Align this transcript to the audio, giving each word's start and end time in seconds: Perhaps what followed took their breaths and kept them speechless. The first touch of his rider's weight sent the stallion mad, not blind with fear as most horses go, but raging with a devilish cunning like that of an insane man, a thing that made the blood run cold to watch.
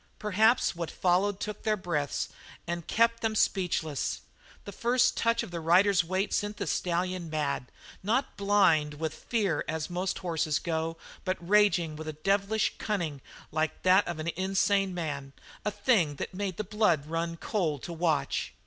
Perhaps 0.17 0.75
what 0.75 0.89
followed 0.89 1.39
took 1.39 1.61
their 1.61 1.77
breaths 1.77 2.29
and 2.65 2.87
kept 2.87 3.21
them 3.21 3.35
speechless. 3.35 4.21
The 4.65 4.71
first 4.71 5.15
touch 5.15 5.43
of 5.43 5.51
his 5.51 5.61
rider's 5.61 6.03
weight 6.03 6.33
sent 6.33 6.57
the 6.57 6.65
stallion 6.65 7.29
mad, 7.29 7.71
not 8.01 8.35
blind 8.35 8.95
with 8.95 9.13
fear 9.13 9.63
as 9.67 9.91
most 9.91 10.17
horses 10.17 10.57
go, 10.57 10.97
but 11.23 11.37
raging 11.39 11.95
with 11.95 12.07
a 12.07 12.13
devilish 12.13 12.73
cunning 12.79 13.21
like 13.51 13.83
that 13.83 14.07
of 14.07 14.17
an 14.17 14.29
insane 14.29 14.95
man, 14.95 15.33
a 15.63 15.69
thing 15.69 16.15
that 16.15 16.33
made 16.33 16.57
the 16.57 16.63
blood 16.63 17.05
run 17.05 17.37
cold 17.37 17.83
to 17.83 17.93
watch. 17.93 18.55